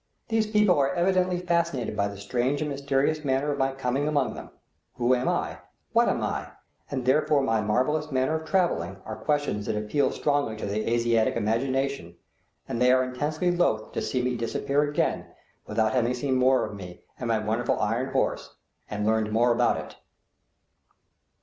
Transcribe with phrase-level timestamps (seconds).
[0.29, 4.33] These people are evidently fascinated by the strange and mysterious manner of my coming among
[4.33, 4.49] them;
[4.95, 5.59] who am I,
[5.93, 6.47] what am I,
[6.89, 11.35] and wherefore my marvellous manner of travelling, are questions that appeal strongly to their Asiatic
[11.35, 12.15] imagination,
[12.67, 15.27] and they are intensely loath to see me disappear again
[15.67, 18.55] without having seen more of me and my wonderful iron horse,
[18.89, 19.97] and learned more about it.